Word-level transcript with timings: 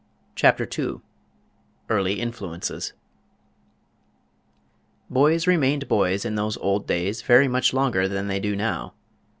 CHAPTER 0.33 0.67
II 0.79 1.01
EARLY 1.87 2.19
INFLUENCES 2.19 2.93
Boys 5.11 5.45
remained 5.45 5.87
boys 5.87 6.25
in 6.25 6.33
those 6.33 6.57
old 6.57 6.87
days 6.87 7.21
very 7.21 7.47
much 7.47 7.71
longer 7.71 8.07
than 8.07 8.25
they 8.27 8.39
do 8.39 8.55
now. 8.55 8.95